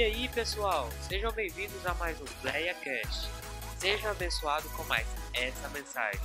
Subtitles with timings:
[0.00, 3.28] E aí, pessoal, sejam bem-vindos a mais um PlayaCast.
[3.76, 6.18] Seja abençoado com mais essa mensagem.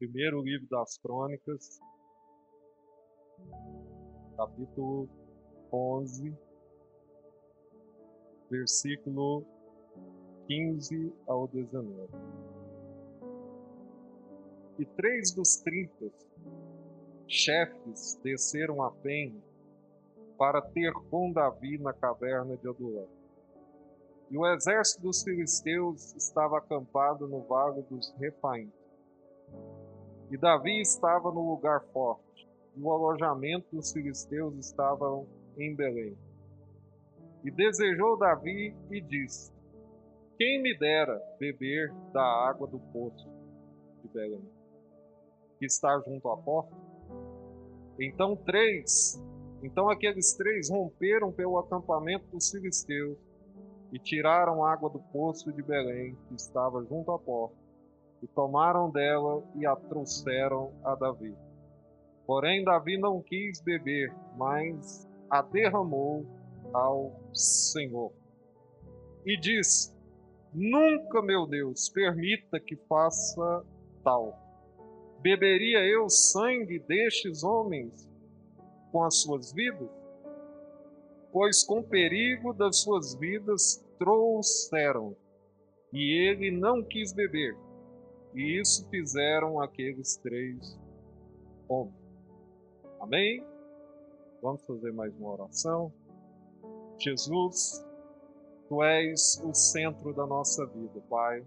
[0.00, 1.78] Primeiro livro das Crônicas,
[4.36, 5.08] capítulo
[5.72, 6.36] 11,
[8.50, 9.46] versículo
[10.46, 12.08] 15 ao 19.
[14.78, 16.06] E três dos trinta
[17.26, 19.42] chefes desceram a Pen
[20.38, 23.08] para ter com Davi na caverna de Adulão.
[24.30, 28.70] E o exército dos filisteus estava acampado no vale dos Refaim.
[30.30, 35.24] E Davi estava no lugar forte, e o alojamento dos filisteus estava
[35.56, 36.16] em Belém.
[37.44, 39.55] E desejou Davi e disse:
[40.36, 43.28] quem me dera beber da água do poço
[44.02, 44.44] de Belém,
[45.58, 46.76] que está junto à porta?
[47.98, 49.20] Então três,
[49.62, 53.16] então aqueles três romperam pelo acampamento dos filisteus
[53.92, 57.56] e tiraram água do poço de Belém, que estava junto à porta,
[58.22, 61.34] e tomaram dela e a trouxeram a Davi.
[62.26, 66.26] Porém, Davi não quis beber, mas a derramou
[66.74, 68.12] ao Senhor.
[69.24, 69.95] E disse:
[70.58, 73.62] Nunca, meu Deus, permita que faça
[74.02, 74.34] tal.
[75.20, 78.08] Beberia eu sangue destes homens
[78.90, 79.90] com as suas vidas?
[81.30, 85.14] Pois com perigo das suas vidas trouxeram,
[85.92, 87.54] e ele não quis beber.
[88.34, 90.80] E isso fizeram aqueles três
[91.68, 91.94] homens.
[92.98, 93.44] Amém?
[94.40, 95.92] Vamos fazer mais uma oração.
[96.98, 97.85] Jesus,
[98.68, 101.44] Tu és o centro da nossa vida, Pai.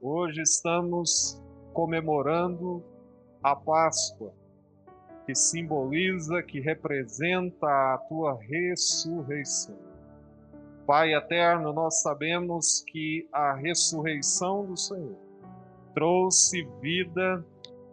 [0.00, 1.40] Hoje estamos
[1.72, 2.82] comemorando
[3.40, 4.32] a Páscoa,
[5.24, 9.76] que simboliza, que representa a tua ressurreição.
[10.84, 15.16] Pai eterno, nós sabemos que a ressurreição do Senhor
[15.94, 17.44] trouxe vida,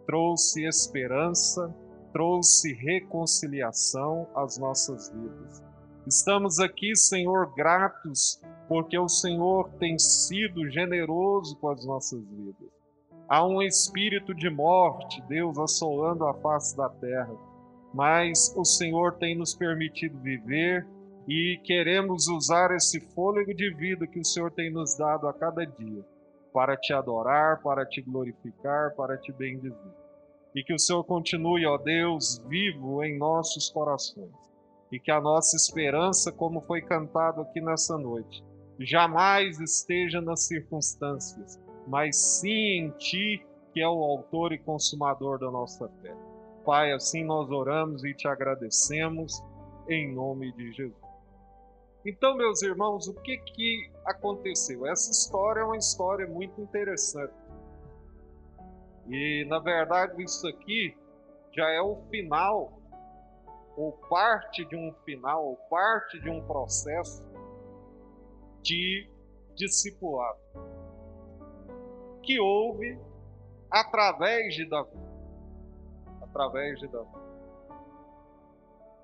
[0.04, 1.72] trouxe esperança,
[2.12, 5.65] trouxe reconciliação às nossas vidas.
[6.06, 12.68] Estamos aqui, Senhor, gratos porque o Senhor tem sido generoso com as nossas vidas.
[13.28, 17.34] Há um espírito de morte, Deus, assolando a face da terra,
[17.92, 20.86] mas o Senhor tem nos permitido viver
[21.26, 25.64] e queremos usar esse fôlego de vida que o Senhor tem nos dado a cada
[25.64, 26.04] dia
[26.52, 29.74] para te adorar, para te glorificar, para te bendizer.
[30.54, 34.46] E que o Senhor continue, ó Deus, vivo em nossos corações
[34.90, 38.44] e que a nossa esperança, como foi cantado aqui nessa noite,
[38.80, 45.50] jamais esteja nas circunstâncias, mas sim em Ti, que é o autor e consumador da
[45.50, 46.14] nossa fé.
[46.64, 49.42] Pai, assim nós oramos e te agradecemos
[49.88, 51.06] em nome de Jesus.
[52.04, 54.86] Então, meus irmãos, o que que aconteceu?
[54.86, 57.34] Essa história é uma história muito interessante.
[59.08, 60.96] E, na verdade, isso aqui
[61.52, 62.80] já é o final
[63.76, 67.24] ou parte de um final, ou parte de um processo
[68.62, 69.08] de
[69.54, 70.40] discipulado
[72.22, 72.98] que houve
[73.70, 74.98] através de Davi.
[76.22, 77.26] Através de Davi.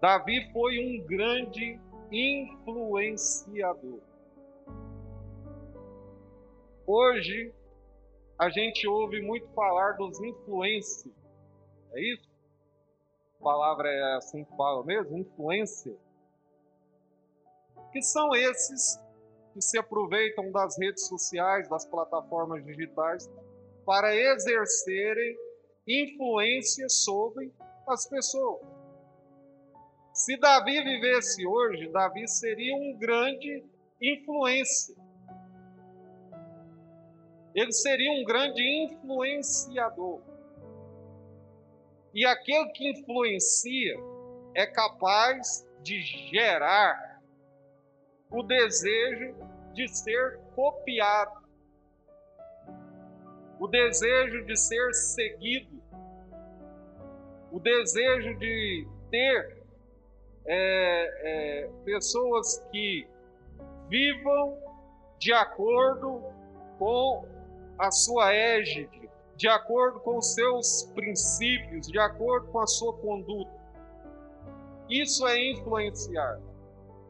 [0.00, 4.00] Davi foi um grande influenciador.
[6.84, 7.54] Hoje
[8.38, 11.14] a gente ouve muito falar dos influencers.
[11.92, 12.31] É isso?
[13.42, 15.18] Palavra é assim que fala mesmo?
[15.18, 15.94] Influência.
[17.92, 18.98] Que são esses
[19.52, 23.30] que se aproveitam das redes sociais, das plataformas digitais,
[23.84, 25.36] para exercerem
[25.86, 27.52] influência sobre
[27.86, 28.62] as pessoas.
[30.14, 33.64] Se Davi vivesse hoje, Davi seria um grande
[34.00, 34.94] influência.
[37.54, 40.31] Ele seria um grande influenciador.
[42.14, 43.96] E aquele que influencia
[44.54, 47.22] é capaz de gerar
[48.30, 49.34] o desejo
[49.72, 51.42] de ser copiado,
[53.58, 55.82] o desejo de ser seguido,
[57.50, 59.62] o desejo de ter
[60.46, 63.06] é, é, pessoas que
[63.88, 64.58] vivam
[65.18, 66.22] de acordo
[66.78, 67.26] com
[67.78, 69.01] a sua égide,
[69.42, 73.50] de acordo com os seus princípios, de acordo com a sua conduta.
[74.88, 76.38] Isso é influenciar.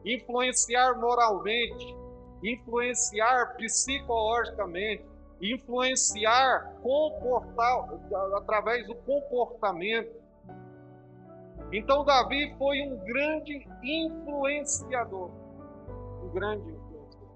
[0.03, 1.95] Influenciar moralmente,
[2.43, 5.05] influenciar psicologicamente,
[5.39, 7.87] influenciar comportar,
[8.37, 10.19] através do comportamento.
[11.71, 15.29] Então Davi foi um grande influenciador,
[16.23, 17.29] um grande influenciador.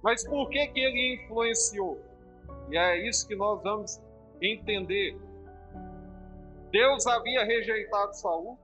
[0.00, 2.11] Mas por que que ele influenciou?
[2.70, 4.00] E é isso que nós vamos
[4.40, 5.16] entender.
[6.70, 8.58] Deus havia rejeitado Saul,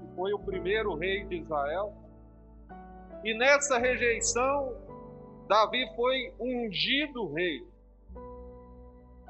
[0.00, 1.94] que foi o primeiro rei de Israel.
[3.22, 4.76] E nessa rejeição,
[5.48, 7.64] Davi foi ungido rei.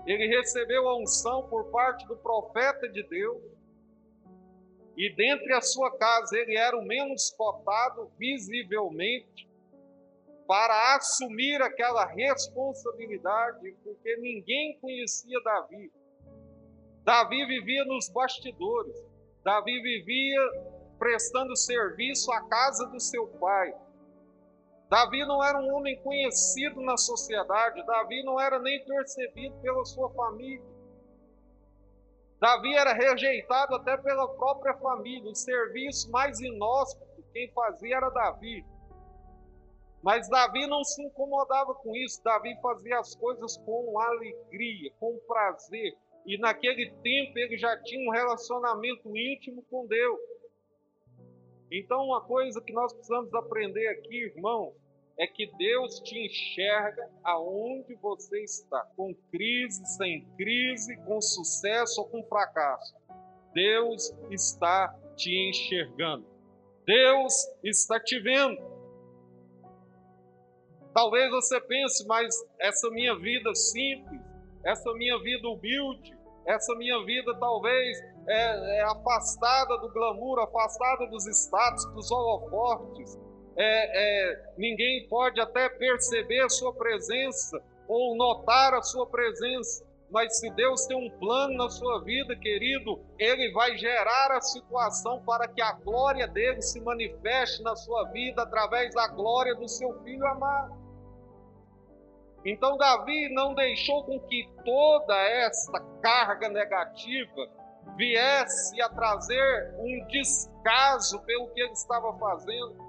[0.07, 3.43] Ele recebeu a unção por parte do profeta de Deus.
[4.97, 9.49] E dentre a sua casa ele era o menos cotado visivelmente
[10.47, 15.93] para assumir aquela responsabilidade, porque ninguém conhecia Davi.
[17.05, 18.97] Davi vivia nos bastidores.
[19.43, 20.41] Davi vivia
[20.99, 23.75] prestando serviço à casa do seu pai.
[24.89, 30.11] Davi não era um homem conhecido na sociedade, Davi não era nem percebido pela sua
[30.11, 30.75] família.
[32.39, 35.31] Davi era rejeitado até pela própria família.
[35.31, 38.65] O serviço mais inóspito, quem fazia era Davi.
[40.05, 42.23] Mas Davi não se incomodava com isso.
[42.23, 45.97] Davi fazia as coisas com alegria, com prazer.
[46.27, 50.21] E naquele tempo ele já tinha um relacionamento íntimo com Deus.
[51.73, 54.75] Então, uma coisa que nós precisamos aprender aqui, irmão,
[55.19, 62.09] é que Deus te enxerga aonde você está, com crise, sem crise, com sucesso ou
[62.09, 62.95] com fracasso.
[63.55, 66.27] Deus está te enxergando.
[66.85, 68.74] Deus está te vendo.
[70.95, 74.21] Talvez você pense, mas essa minha vida simples,
[74.65, 77.99] essa minha vida humilde, essa minha vida talvez
[78.29, 83.19] é, é afastada do glamour, afastada dos status, dos holofortes,
[83.57, 90.39] é, é, ninguém pode até perceber a sua presença ou notar a sua presença, mas
[90.39, 95.49] se Deus tem um plano na sua vida, querido, Ele vai gerar a situação para
[95.49, 100.25] que a glória dele se manifeste na sua vida através da glória do seu filho
[100.27, 100.84] amado.
[102.45, 107.49] Então, Davi não deixou com que toda essa carga negativa
[107.97, 112.85] viesse a trazer um descaso pelo que ele estava fazendo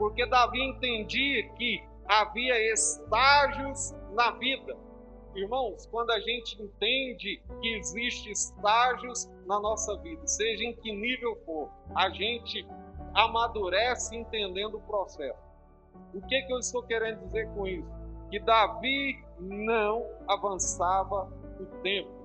[0.00, 4.74] porque Davi entendia que havia estágios na vida.
[5.34, 11.36] Irmãos, quando a gente entende que existe estágios na nossa vida, seja em que nível
[11.44, 12.66] for, a gente
[13.14, 15.38] amadurece entendendo o processo.
[16.14, 17.99] O que, que eu estou querendo dizer com isso?
[18.30, 21.24] Que Davi não avançava
[21.60, 22.20] o tempo.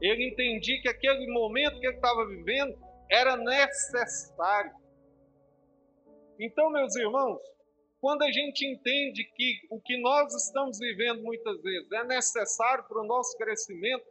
[0.00, 2.76] Ele entendia que aquele momento que ele estava vivendo
[3.10, 4.72] era necessário.
[6.38, 7.40] Então, meus irmãos,
[8.00, 13.00] quando a gente entende que o que nós estamos vivendo muitas vezes é necessário para
[13.02, 14.04] o nosso crescimento,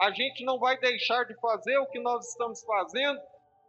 [0.00, 3.20] a gente não vai deixar de fazer o que nós estamos fazendo,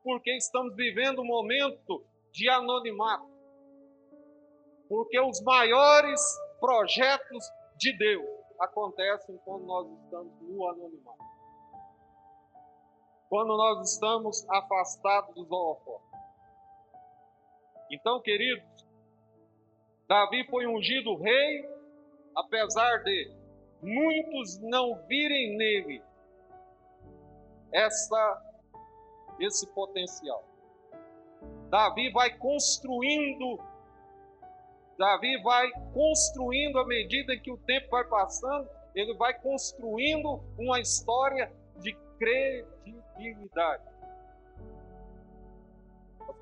[0.02, 3.28] porque estamos vivendo um momento de anonimato.
[4.88, 6.22] Porque os maiores
[6.60, 7.46] projetos
[7.78, 8.28] de Deus
[8.60, 11.26] acontecem quando nós estamos no anonimato.
[13.30, 16.06] Quando nós estamos afastados dos holofotes.
[17.92, 18.66] Então, queridos,
[20.08, 21.68] Davi foi ungido rei,
[22.36, 23.32] apesar de
[23.82, 26.04] muitos não virem nele
[27.72, 28.42] essa,
[29.40, 30.44] esse potencial.
[31.70, 33.60] Davi vai construindo,
[34.98, 41.52] Davi vai construindo à medida que o tempo vai passando, ele vai construindo uma história
[41.80, 43.96] de credibilidade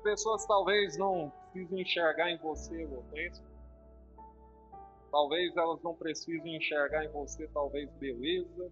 [0.04, 3.44] pessoas talvez não precisem enxergar em você, Hortêncio.
[5.10, 8.70] Talvez elas não precisem enxergar em você, talvez, beleza.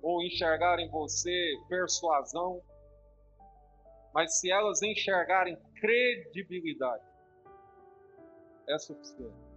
[0.00, 2.62] Ou enxergar em você persuasão.
[4.14, 7.04] Mas se elas enxergarem credibilidade,
[8.68, 9.48] é suficiente.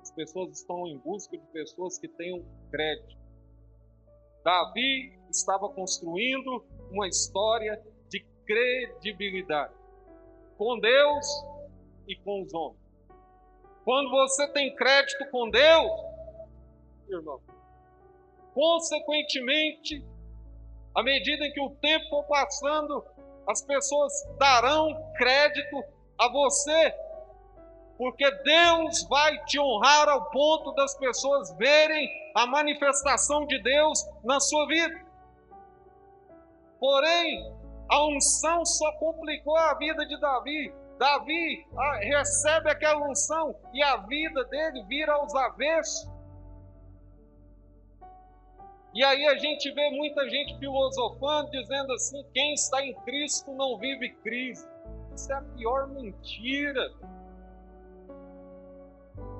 [0.00, 3.16] As pessoas estão em busca de pessoas que tenham crédito.
[4.44, 7.82] Davi estava construindo uma história
[8.46, 9.74] credibilidade
[10.56, 11.26] com Deus
[12.06, 12.80] e com os homens.
[13.84, 15.90] Quando você tem crédito com Deus,
[17.08, 17.40] irmão,
[18.54, 20.04] consequentemente,
[20.94, 23.04] à medida em que o tempo for passando,
[23.48, 25.84] as pessoas darão crédito
[26.18, 26.94] a você,
[27.96, 34.40] porque Deus vai te honrar ao ponto das pessoas verem a manifestação de Deus na
[34.40, 35.04] sua vida.
[36.80, 37.54] Porém,
[37.88, 43.96] a unção só complicou a vida de Davi, Davi ah, recebe aquela unção e a
[43.96, 46.08] vida dele vira aos avessos.
[48.94, 53.76] E aí a gente vê muita gente filosofando, dizendo assim: quem está em Cristo não
[53.76, 54.68] vive crise.
[55.14, 56.92] Isso é a pior mentira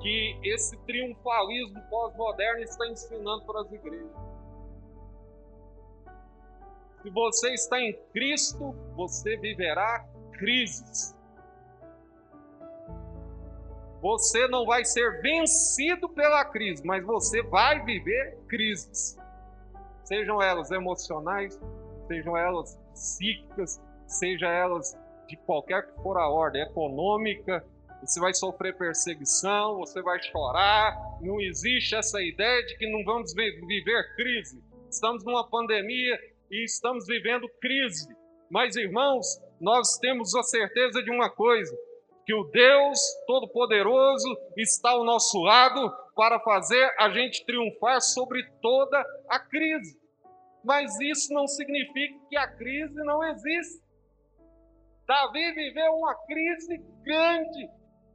[0.01, 4.11] que esse triunfalismo pós-moderno está ensinando para as igrejas.
[7.01, 11.15] Se você está em Cristo, você viverá crises.
[14.01, 19.17] Você não vai ser vencido pela crise, mas você vai viver crises
[20.05, 21.59] sejam elas emocionais,
[22.07, 27.65] sejam elas psíquicas, sejam elas de qualquer que for a ordem, econômica,
[28.05, 33.33] você vai sofrer perseguição, você vai chorar, não existe essa ideia de que não vamos
[33.33, 34.63] viver crise.
[34.89, 36.19] Estamos numa pandemia
[36.51, 38.07] e estamos vivendo crise.
[38.49, 39.25] Mas, irmãos,
[39.59, 41.75] nós temos a certeza de uma coisa:
[42.25, 49.03] que o Deus Todo-Poderoso está ao nosso lado para fazer a gente triunfar sobre toda
[49.27, 49.99] a crise.
[50.63, 53.83] Mas isso não significa que a crise não existe.
[55.07, 57.69] Davi viveu uma crise grande,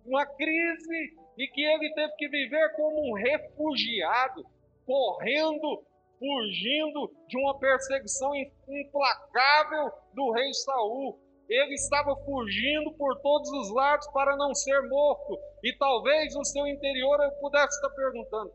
[0.04, 4.44] uma crise e que ele teve que viver como um refugiado,
[4.86, 5.84] correndo,
[6.18, 8.30] fugindo de uma perseguição
[8.68, 11.18] implacável do rei Saul
[11.50, 15.36] ele estava fugindo por todos os lados para não ser morto.
[15.64, 18.52] E talvez no seu interior eu pudesse estar perguntando: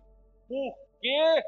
[0.48, 1.44] por que,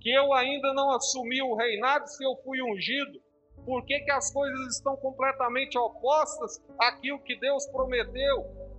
[0.00, 3.20] que eu ainda não assumi o reinado se eu fui ungido?
[3.64, 8.69] Por que, que as coisas estão completamente opostas àquilo que Deus prometeu?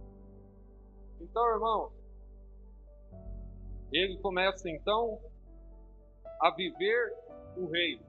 [1.21, 1.91] Então, irmão,
[3.93, 5.19] ele começa então
[6.41, 7.13] a viver
[7.55, 8.03] o reino.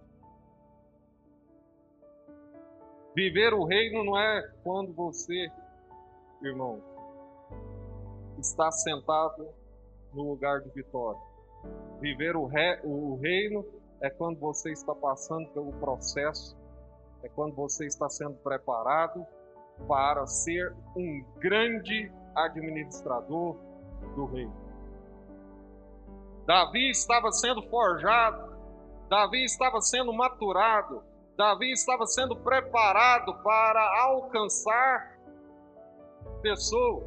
[3.14, 5.50] Viver o reino não é quando você,
[6.42, 6.80] irmão,
[8.38, 9.46] está sentado
[10.14, 11.20] no lugar de vitória.
[12.00, 13.64] Viver o, re, o reino
[14.00, 16.56] é quando você está passando pelo processo,
[17.22, 19.26] é quando você está sendo preparado
[19.86, 23.56] para ser um grande administrador
[24.14, 24.54] do reino.
[26.46, 28.52] Davi estava sendo forjado,
[29.08, 31.02] Davi estava sendo maturado,
[31.36, 35.18] Davi estava sendo preparado para alcançar
[36.42, 37.04] pessoas,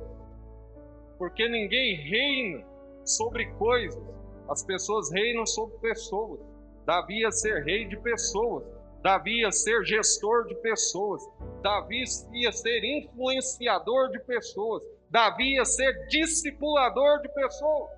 [1.17, 2.65] porque ninguém reina
[3.03, 4.01] sobre coisas,
[4.49, 6.39] as pessoas reinam sobre pessoas.
[6.85, 8.63] Davi ia ser rei de pessoas,
[9.01, 11.21] Davi ia ser gestor de pessoas,
[11.61, 12.03] Davi
[12.33, 17.91] ia ser influenciador de pessoas, Davi ia ser discipulador de pessoas.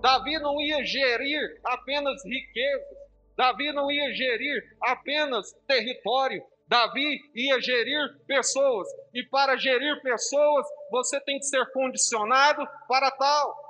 [0.00, 2.96] Davi não ia gerir apenas riquezas,
[3.36, 11.20] Davi não ia gerir apenas território, Davi ia gerir pessoas, e para gerir pessoas, você
[11.20, 13.66] tem que ser condicionado para tal.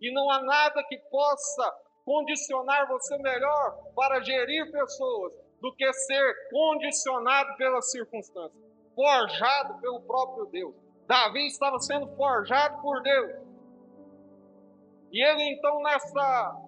[0.00, 6.50] E não há nada que possa condicionar você melhor para gerir pessoas do que ser
[6.50, 8.62] condicionado pelas circunstâncias,
[8.96, 10.74] forjado pelo próprio Deus.
[11.06, 13.32] Davi estava sendo forjado por Deus.
[15.12, 16.62] E ele então nessa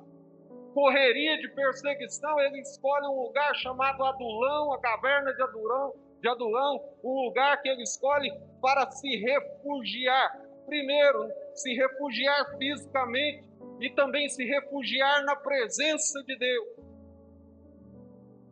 [0.75, 6.85] correria de perseguição, ele escolhe um lugar chamado Adulão, a caverna de Adulão, de Adulão,
[7.03, 8.31] um lugar que ele escolhe
[8.61, 10.41] para se refugiar.
[10.67, 13.49] Primeiro, se refugiar fisicamente
[13.81, 16.78] e também se refugiar na presença de Deus.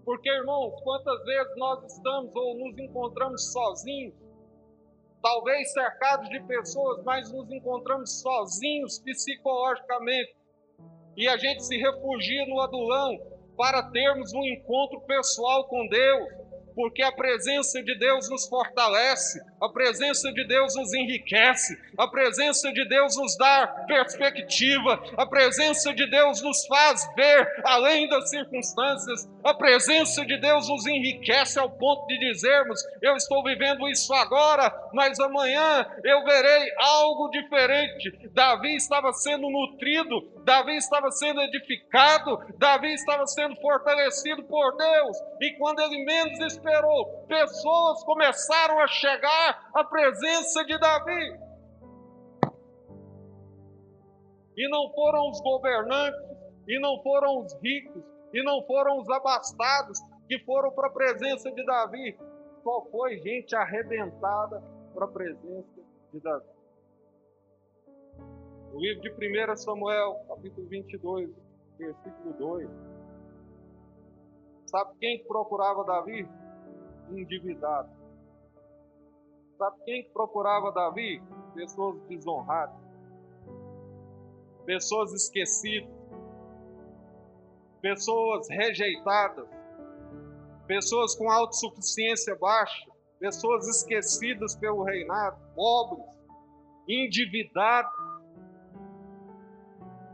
[0.07, 4.15] Porque, irmãos, quantas vezes nós estamos ou nos encontramos sozinhos,
[5.21, 10.37] talvez cercados de pessoas, mas nos encontramos sozinhos psicologicamente,
[11.17, 13.19] e a gente se refugia no adulão
[13.57, 16.29] para termos um encontro pessoal com Deus,
[16.77, 22.71] porque a presença de Deus nos fortalece, a presença de Deus nos enriquece, a presença
[22.73, 29.29] de Deus nos dá perspectiva, a presença de Deus nos faz ver além das circunstâncias,
[29.43, 34.73] a presença de Deus nos enriquece ao ponto de dizermos: Eu estou vivendo isso agora,
[34.93, 38.29] mas amanhã eu verei algo diferente.
[38.33, 45.53] Davi estava sendo nutrido, Davi estava sendo edificado, Davi estava sendo fortalecido por Deus, e
[45.53, 51.41] quando ele menos esperou, pessoas começaram a chegar a presença de Davi.
[54.57, 56.21] E não foram os governantes,
[56.67, 61.51] e não foram os ricos, e não foram os abastados que foram para a presença
[61.53, 62.19] de Davi.
[62.63, 64.63] Só foi gente arrebentada
[64.95, 66.47] para a presença de Davi.
[68.73, 71.31] O livro de 1 Samuel, capítulo 22,
[71.79, 72.69] versículo 2.
[74.67, 76.29] Sabe quem procurava Davi?
[77.11, 77.89] endividado.
[79.59, 81.23] Sabe quem procurava Davi?
[81.55, 82.77] Pessoas desonradas,
[84.67, 85.91] pessoas esquecidas,
[87.81, 89.49] pessoas rejeitadas,
[90.67, 96.05] pessoas com autossuficiência baixa, pessoas esquecidas pelo reinado, pobres,
[96.87, 97.91] endividados.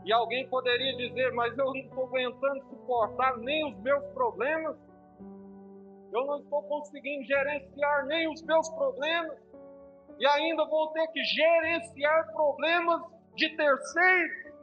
[0.05, 4.77] E alguém poderia dizer, mas eu não estou aguentando suportar nem os meus problemas,
[6.13, 9.35] eu não estou conseguindo gerenciar nem os meus problemas,
[10.19, 13.01] e ainda vou ter que gerenciar problemas
[13.35, 14.53] de terceiros.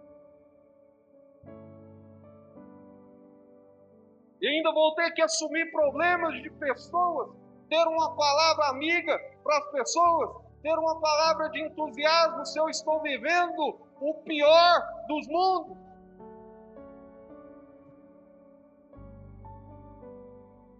[4.41, 7.37] E ainda vou ter que assumir problemas de pessoas,
[7.69, 10.31] ter uma palavra amiga para as pessoas,
[10.63, 15.90] ter uma palavra de entusiasmo se eu estou vivendo o pior dos mundos.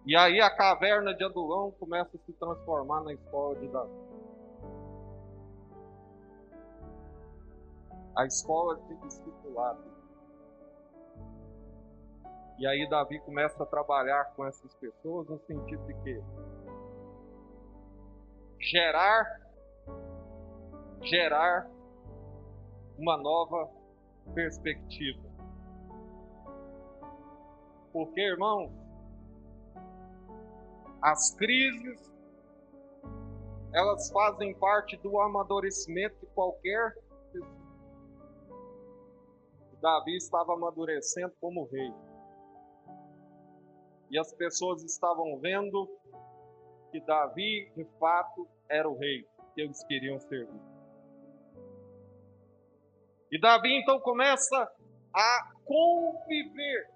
[0.05, 3.91] E aí a caverna de Adulão começa a se transformar na escola de Davi.
[8.15, 9.83] A escola de discipulado.
[12.57, 16.23] E aí Davi começa a trabalhar com essas pessoas no sentido de que
[18.59, 19.41] gerar
[21.03, 21.67] gerar
[22.97, 23.69] uma nova
[24.33, 25.29] perspectiva.
[27.91, 28.71] Porque, irmãos,
[31.01, 32.11] as crises
[33.73, 36.93] elas fazem parte do amadurecimento de qualquer
[37.31, 37.61] pessoa.
[39.81, 41.93] Davi estava amadurecendo como rei.
[44.09, 45.89] E as pessoas estavam vendo
[46.91, 50.61] que Davi, de fato, era o rei que eles queriam servir.
[53.31, 54.69] E Davi então começa
[55.15, 56.89] a conviver,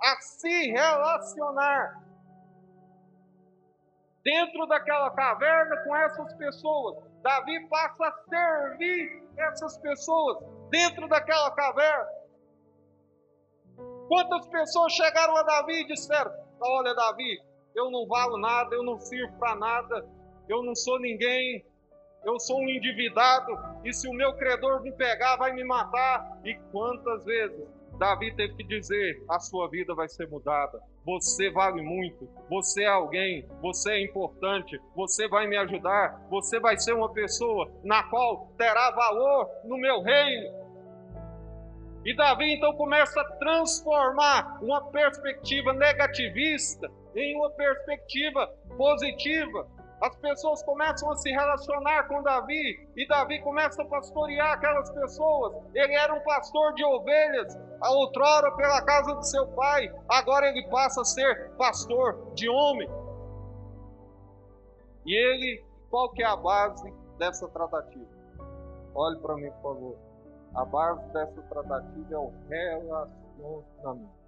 [0.00, 2.07] a se relacionar
[4.28, 6.98] dentro daquela caverna com essas pessoas.
[7.22, 10.38] Davi passa a servir essas pessoas
[10.68, 12.06] dentro daquela caverna.
[14.06, 17.40] Quantas pessoas chegaram a Davi e disseram: Olha, Davi,
[17.74, 20.06] eu não valo nada, eu não sirvo para nada,
[20.46, 21.64] eu não sou ninguém,
[22.24, 23.52] eu sou um endividado,
[23.84, 26.38] e se o meu credor me pegar, vai me matar.
[26.44, 27.66] E quantas vezes
[27.98, 32.86] Davi teve que dizer: a sua vida vai ser mudada, você vale muito, você é
[32.86, 38.52] alguém, você é importante, você vai me ajudar, você vai ser uma pessoa na qual
[38.56, 40.68] terá valor no meu reino.
[42.04, 49.68] E Davi então começa a transformar uma perspectiva negativista em uma perspectiva positiva.
[50.00, 55.56] As pessoas começam a se relacionar com Davi e Davi começa a pastorear aquelas pessoas.
[55.74, 60.68] Ele era um pastor de ovelhas, a outrora pela casa de seu pai, agora ele
[60.68, 62.88] passa a ser pastor de homem.
[65.04, 68.06] E ele, qual que é a base dessa tratativa?
[68.94, 69.96] Olhe para mim, por favor.
[70.54, 74.18] A base dessa tratativa é o relacionamento.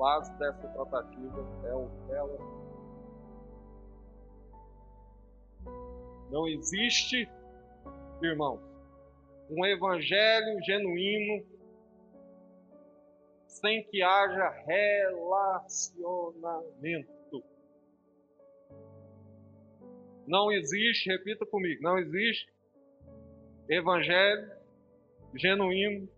[0.00, 2.38] Base dessa tratativa é o ela.
[6.30, 7.28] Não existe,
[8.22, 8.62] irmãos,
[9.50, 11.44] um evangelho genuíno
[13.46, 17.10] sem que haja relacionamento.
[20.26, 22.50] Não existe, repita comigo, não existe
[23.68, 24.50] evangelho
[25.34, 26.08] genuíno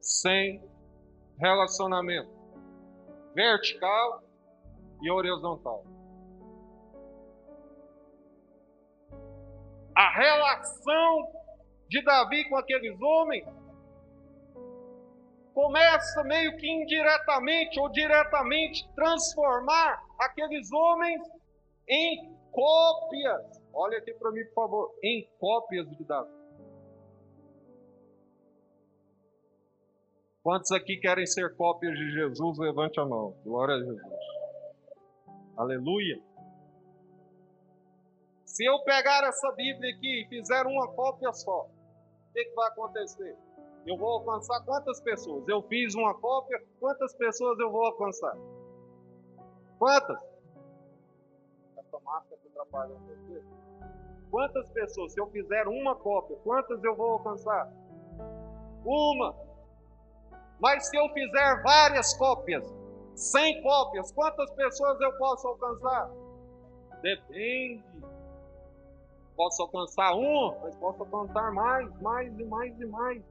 [0.00, 0.62] sem
[1.38, 2.33] relacionamento
[3.34, 4.22] vertical
[5.02, 5.84] e horizontal.
[9.96, 11.32] A relação
[11.88, 13.46] de Davi com aqueles homens
[15.52, 21.22] começa meio que indiretamente ou diretamente transformar aqueles homens
[21.88, 23.62] em cópias.
[23.72, 26.43] Olha aqui para mim, por favor, em cópias de Davi.
[30.44, 32.58] Quantos aqui querem ser cópias de Jesus?
[32.58, 33.34] Levante a mão.
[33.42, 34.02] Glória a Jesus.
[35.56, 36.20] Aleluia.
[38.44, 42.68] Se eu pegar essa Bíblia aqui e fizer uma cópia só, o que, que vai
[42.68, 43.34] acontecer?
[43.86, 45.48] Eu vou alcançar quantas pessoas?
[45.48, 48.36] Eu fiz uma cópia, quantas pessoas eu vou alcançar?
[49.78, 50.18] Quantas?
[51.78, 53.42] Essa máscara que atrapalha você.
[54.30, 55.14] Quantas pessoas?
[55.14, 57.72] Se eu fizer uma cópia, quantas eu vou alcançar?
[58.84, 59.43] Uma.
[60.60, 62.64] Mas se eu fizer várias cópias,
[63.14, 66.10] 100 cópias, quantas pessoas eu posso alcançar?
[67.02, 67.84] Depende.
[69.36, 73.22] Posso alcançar uma, mas posso alcançar mais, mais e mais e mais.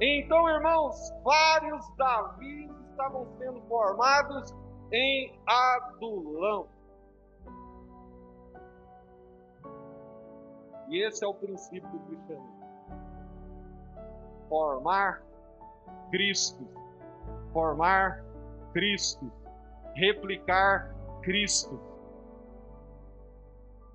[0.00, 4.54] Então, irmãos, vários Davis estavam sendo formados
[4.92, 6.68] em Adulão.
[10.88, 12.55] E esse é o princípio do cristianismo.
[14.48, 15.22] Formar
[16.10, 16.66] Cristo.
[17.52, 18.24] Formar
[18.72, 19.30] Cristo.
[19.94, 21.80] Replicar Cristo.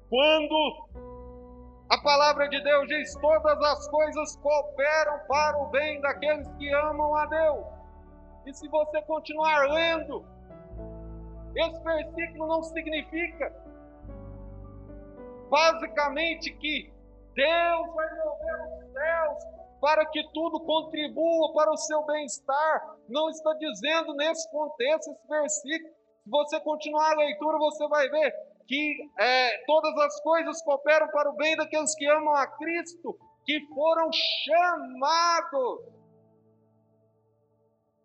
[0.09, 0.89] Quando
[1.89, 7.15] a palavra de Deus diz: todas as coisas cooperam para o bem daqueles que amam
[7.15, 7.65] a Deus.
[8.45, 10.25] E se você continuar lendo,
[11.55, 13.53] esse versículo não significa
[15.49, 16.91] basicamente que
[17.35, 22.97] Deus vai mover os céus para que tudo contribua para o seu bem-estar.
[23.09, 25.93] Não está dizendo nesse contexto esse versículo.
[26.23, 28.31] Se você continuar a leitura, você vai ver
[28.67, 33.59] que é, todas as coisas cooperam para o bem daqueles que amam a Cristo, que
[33.73, 35.79] foram chamados.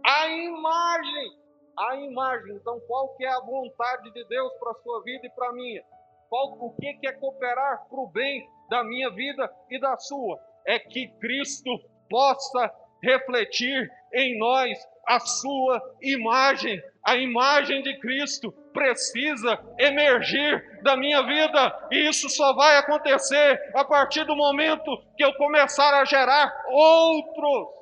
[0.02, 1.38] A imagem,
[1.78, 2.56] a imagem.
[2.56, 5.52] Então, qual que é a vontade de Deus para a sua vida e para a
[5.52, 5.84] minha?
[6.30, 10.40] Qual, o que, que é cooperar para o bem da minha vida e da sua?
[10.66, 11.70] É que Cristo
[12.08, 16.82] possa refletir em nós a sua imagem.
[17.04, 23.84] A imagem de Cristo precisa emergir da minha vida, e isso só vai acontecer a
[23.84, 27.76] partir do momento que eu começar a gerar outros.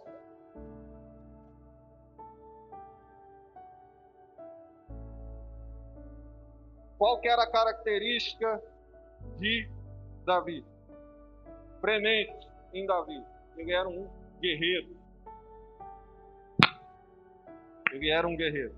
[6.99, 8.63] Qual que era a característica
[9.39, 9.69] de
[10.25, 10.65] Davi?
[11.81, 13.25] Premente em Davi.
[13.57, 14.09] Ele era um
[14.41, 14.97] guerreiro.
[17.93, 18.75] Ele era um guerreiro.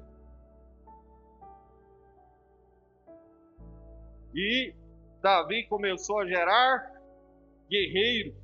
[4.35, 4.75] E
[5.23, 6.93] Davi começou a gerar
[7.71, 8.35] guerreiros.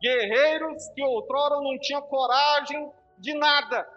[0.00, 3.88] Guerreiros que outrora não tinham coragem de nada,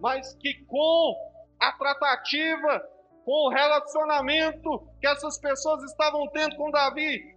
[0.00, 1.16] mas que com
[1.58, 2.88] a tratativa,
[3.28, 7.36] com o relacionamento que essas pessoas estavam tendo com Davi,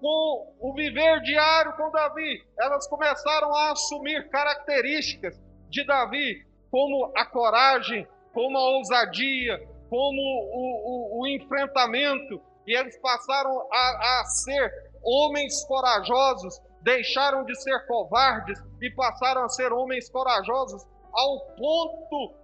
[0.00, 7.24] com o viver diário com Davi, elas começaram a assumir características de Davi, como a
[7.24, 14.72] coragem, como a ousadia, como o, o, o enfrentamento, e eles passaram a, a ser
[15.04, 22.34] homens corajosos, deixaram de ser covardes e passaram a ser homens corajosos ao ponto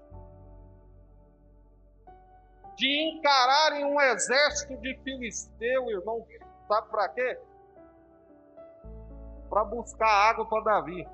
[2.76, 6.26] de encararem um exército de filisteu, irmão.
[6.68, 7.38] Sabe para quê?
[9.48, 11.06] Para buscar água para Davi.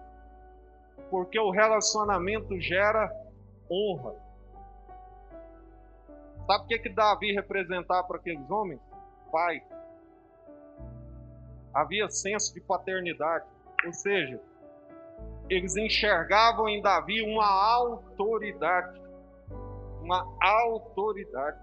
[1.11, 3.13] Porque o relacionamento gera
[3.71, 4.15] honra.
[6.47, 8.81] Sabe o que, que Davi representava para aqueles homens?
[9.31, 9.63] Pai.
[11.73, 13.45] Havia senso de paternidade.
[13.85, 14.41] Ou seja,
[15.49, 19.01] eles enxergavam em Davi uma autoridade.
[20.03, 21.59] Uma autoridade.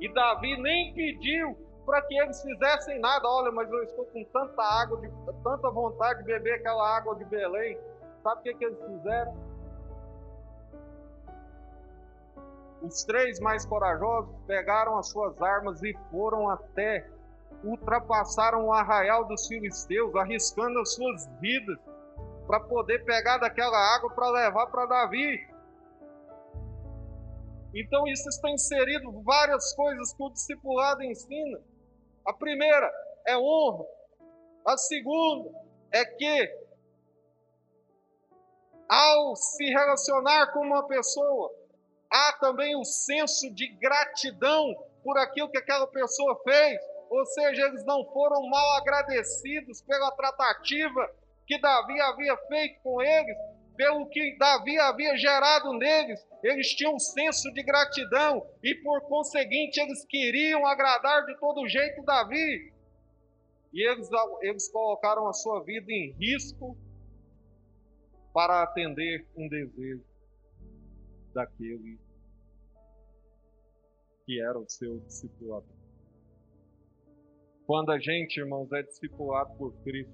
[0.00, 3.26] E Davi nem pediu para que eles fizessem nada.
[3.26, 5.10] Olha, mas eu estou com tanta água, de,
[5.42, 7.78] tanta vontade de beber aquela água de Belém.
[8.22, 9.34] Sabe o que, que eles fizeram?
[12.82, 17.08] Os três mais corajosos pegaram as suas armas e foram até,
[17.64, 21.78] ultrapassaram o arraial dos filisteus, arriscando as suas vidas
[22.46, 25.48] para poder pegar daquela água para levar para Davi.
[27.74, 31.60] Então isso está inserido várias coisas que o discipulado ensina.
[32.26, 32.90] A primeira
[33.26, 33.84] é honra.
[34.66, 35.50] A segunda
[35.92, 36.68] é que
[38.88, 41.54] ao se relacionar com uma pessoa,
[42.10, 47.84] há também o senso de gratidão por aquilo que aquela pessoa fez, ou seja, eles
[47.84, 51.10] não foram mal agradecidos pela tratativa
[51.46, 53.36] que Davi havia feito com eles,
[53.78, 59.80] pelo que Davi havia gerado neles, eles tinham um senso de gratidão e por conseguinte
[59.80, 62.72] eles queriam agradar de todo jeito Davi.
[63.72, 64.08] E eles,
[64.42, 66.76] eles colocaram a sua vida em risco
[68.34, 70.04] para atender um desejo
[71.32, 72.00] daquele
[74.26, 75.78] que era o seu discipulador.
[77.64, 80.12] Quando a gente, irmãos, é discipulado por Cristo,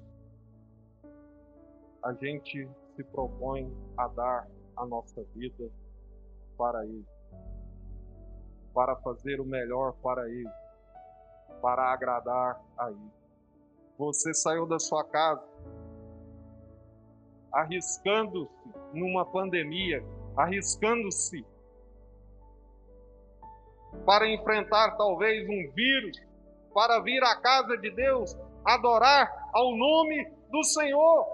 [2.02, 5.70] a gente se propõe a dar a nossa vida
[6.56, 7.06] para Ele,
[8.72, 10.50] para fazer o melhor para Ele,
[11.60, 13.10] para agradar a Ele.
[13.98, 15.46] Você saiu da sua casa
[17.52, 18.50] arriscando-se
[18.92, 20.04] numa pandemia,
[20.36, 21.46] arriscando-se
[24.04, 26.20] para enfrentar talvez um vírus,
[26.74, 31.26] para vir à casa de Deus adorar ao nome do Senhor.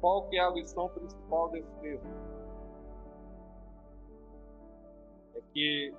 [0.00, 2.06] Qual que é a lição principal desse texto?
[5.34, 5.94] É que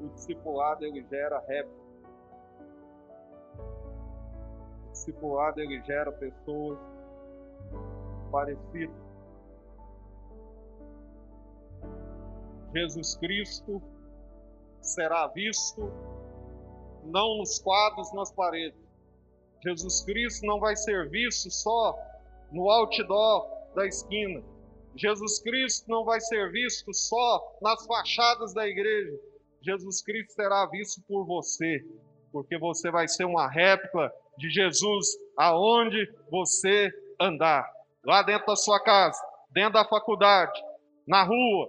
[0.00, 1.88] o discipulado ele gera réplica.
[4.86, 6.78] O discipulado ele gera pessoas
[8.32, 9.08] parecidas.
[12.74, 13.80] Jesus Cristo
[14.80, 15.90] será visto
[17.04, 18.78] não nos quadros, nas paredes.
[19.62, 21.96] Jesus Cristo não vai ser visto só
[22.52, 24.42] no outdoor da esquina.
[24.96, 29.18] Jesus Cristo não vai ser visto só nas fachadas da igreja.
[29.62, 31.84] Jesus Cristo será visto por você,
[32.32, 37.68] porque você vai ser uma réplica de Jesus aonde você andar.
[38.04, 40.60] Lá dentro da sua casa, dentro da faculdade,
[41.06, 41.68] na rua,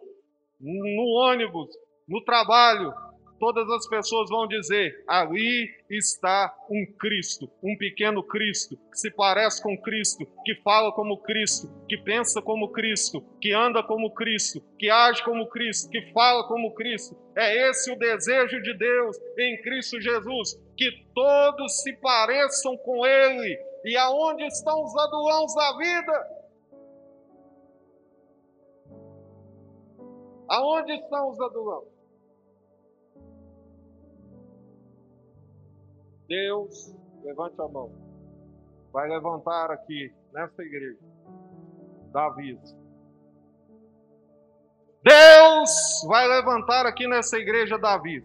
[0.60, 1.70] no ônibus,
[2.08, 2.94] no trabalho,
[3.40, 9.64] todas as pessoas vão dizer: ali está um Cristo, um pequeno Cristo, que se parece
[9.64, 14.90] com Cristo, que fala como Cristo, que pensa como Cristo, que anda como Cristo, que
[14.90, 17.18] age como Cristo, que fala como Cristo.
[17.36, 23.58] É esse o desejo de Deus em Cristo Jesus, que todos se pareçam com Ele.
[23.86, 26.40] E aonde estão os adulãos da vida?
[30.50, 31.99] Aonde estão os adulãos?
[36.30, 37.92] Deus, levante a mão,
[38.94, 41.00] vai levantar aqui nessa igreja
[42.14, 42.56] Davi.
[45.04, 48.24] Deus vai levantar aqui nessa igreja Davi.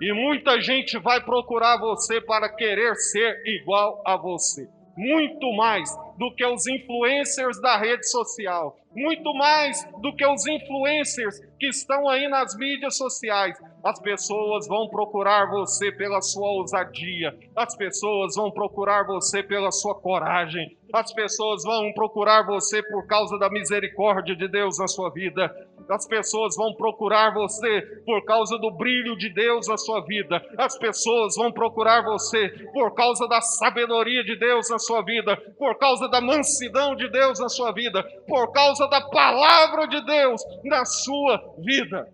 [0.00, 4.66] E muita gente vai procurar você para querer ser igual a você.
[4.96, 11.40] Muito mais do que os influencers da rede social, muito mais do que os influencers
[11.58, 13.56] que estão aí nas mídias sociais.
[13.84, 19.94] As pessoas vão procurar você pela sua ousadia, as pessoas vão procurar você pela sua
[19.94, 25.50] coragem, as pessoas vão procurar você por causa da misericórdia de Deus na sua vida,
[25.88, 30.40] as pessoas vão procurar você por causa do brilho de Deus na sua vida.
[30.56, 35.76] As pessoas vão procurar você por causa da sabedoria de Deus na sua vida, por
[35.78, 40.84] causa da mansidão de Deus na sua vida, por causa da palavra de Deus na
[40.84, 42.12] sua vida.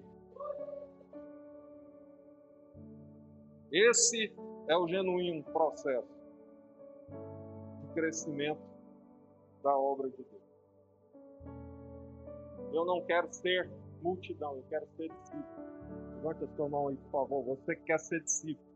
[3.72, 4.32] Esse
[4.68, 6.08] é o genuíno processo
[7.82, 8.60] de crescimento
[9.62, 10.36] da obra de Deus.
[12.72, 13.68] Eu não quero ser
[14.02, 15.66] multidão, eu quero ser discípulo.
[16.16, 17.44] Levanta a sua mão aí, por favor.
[17.44, 18.66] Você que quer ser discípulo.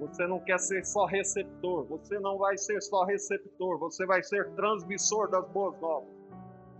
[0.00, 1.84] Você não quer ser só receptor.
[1.86, 3.78] Você não vai ser só receptor.
[3.78, 6.21] Você vai ser transmissor das boas novas.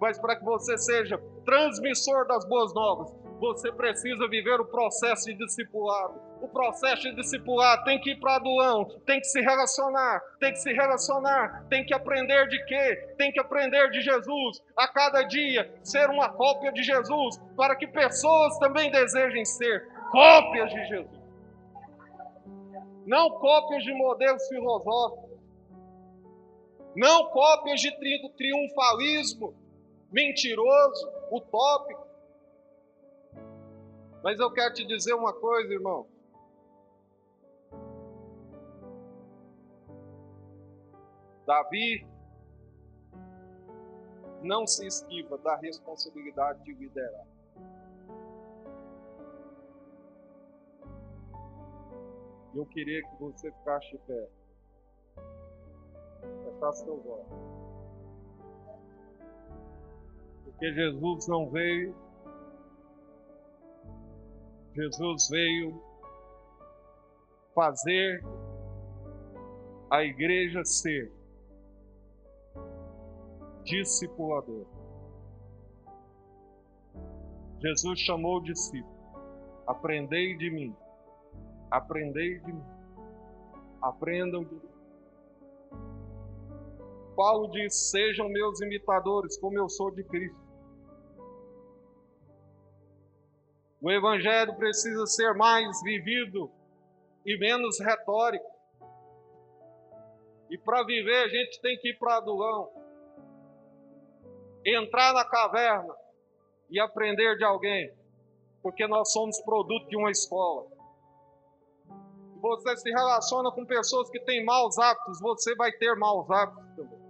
[0.03, 5.35] Mas para que você seja transmissor das boas novas, você precisa viver o processo de
[5.35, 6.21] discipulado.
[6.41, 10.59] O processo de discipulado tem que ir para doão, tem que se relacionar, tem que
[10.59, 13.15] se relacionar, tem que aprender de quê?
[13.17, 14.61] Tem que aprender de Jesus.
[14.77, 20.69] A cada dia, ser uma cópia de Jesus, para que pessoas também desejem ser cópias
[20.69, 21.23] de Jesus.
[23.07, 25.31] Não cópias de modelos filosóficos,
[26.97, 27.97] não cópias de
[28.37, 29.62] triunfalismo
[30.13, 32.07] mentiroso, utópico.
[34.23, 36.07] Mas eu quero te dizer uma coisa, irmão.
[41.47, 42.07] Davi
[44.43, 47.27] não se esquiva da responsabilidade de liderar.
[52.55, 54.29] Eu queria que você ficasse de pé.
[56.45, 57.62] Fechasse seus olhos.
[60.63, 61.93] Porque Jesus não veio
[64.77, 65.83] Jesus veio
[67.53, 68.25] fazer
[69.91, 71.11] a igreja ser
[73.65, 74.65] discipulador.
[77.61, 78.95] Jesus chamou o discípulo:
[79.67, 80.77] aprendei de mim,
[81.73, 82.65] aprendei de mim,
[83.83, 84.71] aprendam de mim.
[87.17, 90.42] Paulo diz: sejam meus imitadores, como eu sou de Cristo.
[93.83, 96.49] O Evangelho precisa ser mais vivido
[97.27, 98.47] e menos retórico.
[100.49, 102.71] E para viver, a gente tem que ir para Adulão,
[104.65, 105.93] entrar na caverna
[106.71, 107.93] e aprender de alguém,
[108.63, 110.71] porque nós somos produto de uma escola.
[112.41, 117.01] Você se relaciona com pessoas que têm maus hábitos, você vai ter maus hábitos também.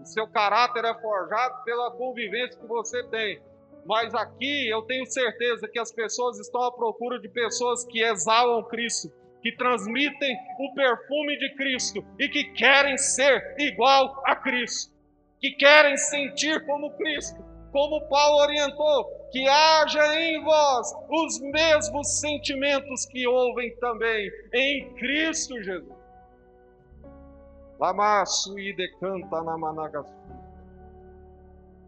[0.00, 3.51] O seu caráter é forjado pela convivência que você tem.
[3.84, 8.62] Mas aqui eu tenho certeza que as pessoas estão à procura de pessoas que exalam
[8.64, 14.92] Cristo, que transmitem o perfume de Cristo e que querem ser igual a Cristo,
[15.40, 17.42] que querem sentir como Cristo,
[17.72, 25.60] como Paulo orientou, que haja em vós os mesmos sentimentos que ouvem também em Cristo
[25.60, 26.02] Jesus.
[27.80, 30.31] Lamaço e decanta na managaçu.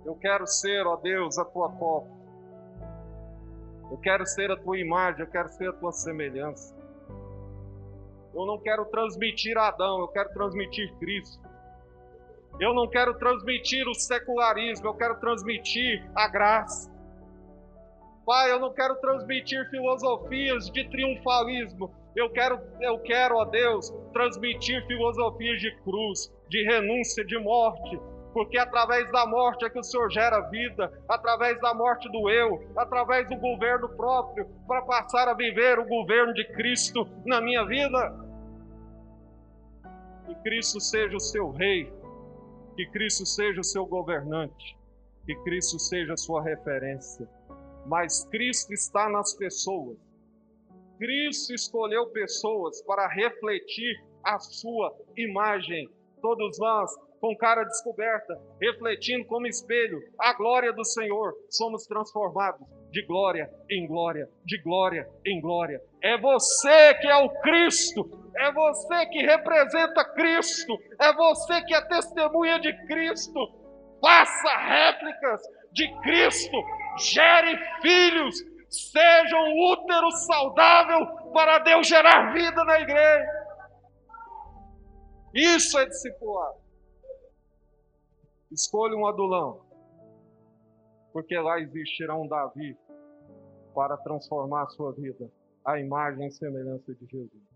[0.04, 2.08] Eu quero ser, ó Deus, a tua copa.
[3.90, 6.74] Eu quero ser a tua imagem, eu quero ser a tua semelhança.
[8.34, 11.42] Eu não quero transmitir Adão, eu quero transmitir Cristo.
[12.60, 16.92] Eu não quero transmitir o secularismo, eu quero transmitir a graça.
[18.26, 21.92] Pai, eu não quero transmitir filosofias de triunfalismo.
[22.16, 28.00] Eu quero, eu quero, ó Deus, transmitir filosofias de cruz, de renúncia, de morte,
[28.34, 32.68] porque através da morte é que o Senhor gera vida, através da morte do eu,
[32.76, 38.12] através do governo próprio, para passar a viver o governo de Cristo na minha vida.
[40.26, 41.92] Que Cristo seja o seu rei,
[42.74, 44.76] que Cristo seja o seu governante,
[45.24, 47.28] que Cristo seja a sua referência.
[47.86, 49.96] Mas Cristo está nas pessoas.
[50.98, 55.88] Cristo escolheu pessoas para refletir a sua imagem.
[56.20, 56.90] Todos nós
[57.24, 62.60] com cara descoberta, refletindo como espelho a glória do Senhor, somos transformados
[62.90, 65.80] de glória em glória, de glória em glória.
[66.02, 71.80] É você que é o Cristo, é você que representa Cristo, é você que é
[71.86, 73.40] testemunha de Cristo.
[74.02, 75.40] Faça réplicas
[75.72, 76.58] de Cristo,
[76.98, 78.36] gere filhos,
[78.68, 83.32] seja um útero saudável para Deus gerar vida na igreja.
[85.32, 86.63] Isso é discipulado.
[88.54, 89.62] Escolha um adulão,
[91.12, 92.78] porque lá existirá um Davi
[93.74, 95.28] para transformar a sua vida
[95.64, 97.53] à imagem e semelhança de Jesus.